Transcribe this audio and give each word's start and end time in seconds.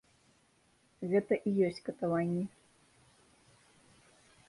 Гэта 1.11 1.33
і 1.51 1.53
ёсць 1.67 1.83
катаванні. 1.91 2.45